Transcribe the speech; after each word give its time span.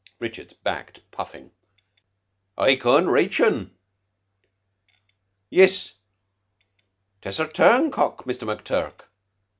Richards 0.17 0.55
backed 0.55 1.01
puffing. 1.11 1.51
"I 2.57 2.75
can't 2.75 3.05
rache 3.05 3.43
un. 3.43 3.69
Yiss, 5.51 5.97
'tess 7.21 7.37
a 7.39 7.47
turncock, 7.47 8.25
Muster 8.25 8.47
McTurk. 8.47 9.01